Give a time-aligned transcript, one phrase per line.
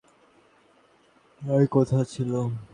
[1.41, 2.31] তাই কথা ছিল।